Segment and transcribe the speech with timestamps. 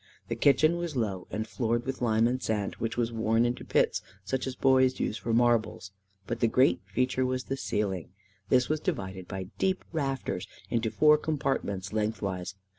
[0.29, 4.01] The kitchen was low, and floored with lime and sand, which was worn into pits
[4.25, 5.91] such as boys use for marbles;
[6.25, 8.09] but the great feature was the ceiling.
[8.49, 12.55] This was divided by deep rafters into four compartments lengthwise.